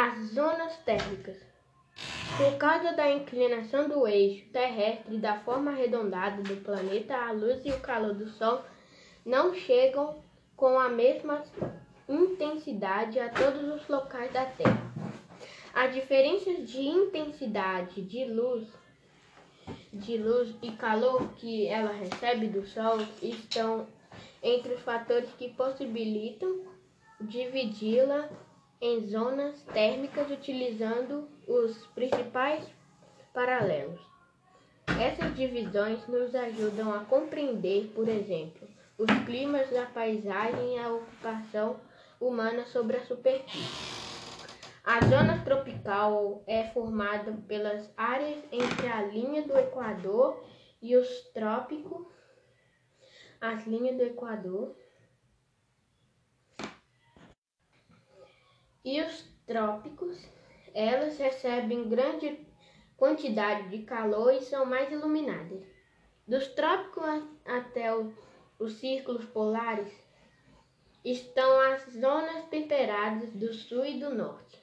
As 0.00 0.28
zonas 0.28 0.76
térmicas. 0.84 1.36
Por 2.36 2.56
causa 2.56 2.92
da 2.92 3.10
inclinação 3.10 3.88
do 3.88 4.06
eixo 4.06 4.48
terrestre 4.52 5.16
e 5.16 5.18
da 5.18 5.40
forma 5.40 5.72
arredondada 5.72 6.40
do 6.40 6.54
planeta, 6.62 7.16
a 7.16 7.32
luz 7.32 7.66
e 7.66 7.70
o 7.70 7.80
calor 7.80 8.14
do 8.14 8.28
Sol 8.28 8.62
não 9.26 9.52
chegam 9.52 10.22
com 10.54 10.78
a 10.78 10.88
mesma 10.88 11.42
intensidade 12.08 13.18
a 13.18 13.28
todos 13.28 13.60
os 13.74 13.88
locais 13.88 14.32
da 14.32 14.44
Terra. 14.44 14.80
As 15.74 15.92
diferenças 15.92 16.70
de 16.70 16.80
intensidade 16.80 18.00
de 18.00 18.24
luz, 18.24 18.68
de 19.92 20.16
luz 20.16 20.54
e 20.62 20.70
calor 20.76 21.28
que 21.38 21.66
ela 21.66 21.90
recebe 21.90 22.46
do 22.46 22.64
Sol 22.68 22.98
estão 23.20 23.88
entre 24.44 24.74
os 24.74 24.80
fatores 24.82 25.28
que 25.36 25.52
possibilitam 25.54 26.60
dividi-la 27.20 28.30
em 28.80 29.06
zonas 29.08 29.60
térmicas 29.72 30.30
utilizando 30.30 31.28
os 31.46 31.86
principais 31.88 32.64
paralelos. 33.34 34.00
Essas 35.00 35.34
divisões 35.36 36.06
nos 36.08 36.34
ajudam 36.34 36.92
a 36.92 37.04
compreender, 37.04 37.92
por 37.94 38.08
exemplo, 38.08 38.68
os 38.96 39.10
climas 39.26 39.68
da 39.70 39.86
paisagem 39.86 40.76
e 40.76 40.78
a 40.78 40.92
ocupação 40.92 41.76
humana 42.20 42.64
sobre 42.66 42.96
a 42.96 43.04
superfície. 43.04 43.98
A 44.84 45.00
zona 45.04 45.44
tropical 45.44 46.42
é 46.46 46.64
formada 46.70 47.32
pelas 47.46 47.92
áreas 47.96 48.42
entre 48.50 48.88
a 48.88 49.02
linha 49.02 49.42
do 49.42 49.56
Equador 49.56 50.42
e 50.80 50.96
os 50.96 51.08
trópicos, 51.34 52.06
as 53.40 53.66
linhas 53.66 53.96
do 53.96 54.02
Equador 54.02 54.74
e 58.88 59.02
os 59.02 59.22
trópicos, 59.46 60.16
elas 60.72 61.18
recebem 61.18 61.90
grande 61.90 62.46
quantidade 62.96 63.68
de 63.68 63.82
calor 63.82 64.32
e 64.32 64.40
são 64.40 64.64
mais 64.64 64.90
iluminadas. 64.90 65.62
Dos 66.26 66.46
trópicos 66.48 67.22
até 67.44 67.94
os 68.58 68.72
círculos 68.74 69.26
polares 69.26 69.92
estão 71.04 71.60
as 71.60 71.82
zonas 71.92 72.44
temperadas 72.44 73.30
do 73.32 73.52
sul 73.52 73.84
e 73.84 74.00
do 74.00 74.14
norte. 74.14 74.58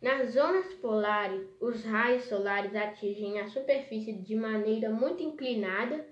Nas 0.00 0.30
zonas 0.30 0.72
polares, 0.74 1.46
os 1.60 1.84
raios 1.84 2.24
solares 2.24 2.74
atingem 2.74 3.38
a 3.38 3.48
superfície 3.48 4.14
de 4.14 4.34
maneira 4.34 4.88
muito 4.88 5.22
inclinada 5.22 6.06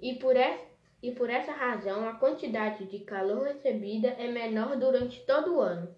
e 0.00 0.14
por, 0.14 0.34
essa, 0.34 0.64
e 1.02 1.12
por 1.12 1.28
essa 1.28 1.52
razão 1.52 2.08
a 2.08 2.14
quantidade 2.14 2.86
de 2.86 3.00
calor 3.00 3.44
recebida 3.44 4.08
é 4.08 4.28
menor 4.28 4.78
durante 4.78 5.20
todo 5.26 5.56
o 5.56 5.60
ano 5.60 5.94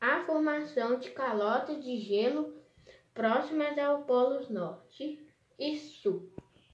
a 0.00 0.24
formação 0.24 0.98
de 0.98 1.10
calotas 1.10 1.82
de 1.82 1.98
gelo 1.98 2.54
próximas 3.14 3.78
ao 3.78 4.04
Polo 4.04 4.46
Norte 4.52 5.26
e 5.58 5.76
Sul. 5.76 6.30